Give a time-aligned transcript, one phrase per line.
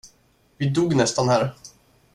[0.57, 1.53] Vi dog nästan här!